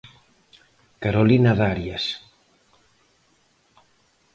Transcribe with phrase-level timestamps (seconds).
[1.03, 2.05] Carolina Darias.